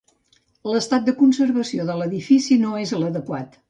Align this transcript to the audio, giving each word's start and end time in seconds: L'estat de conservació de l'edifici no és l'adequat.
L'estat 0.69 1.05
de 1.11 1.15
conservació 1.21 1.87
de 1.93 2.01
l'edifici 2.01 2.61
no 2.67 2.77
és 2.87 2.99
l'adequat. 3.03 3.59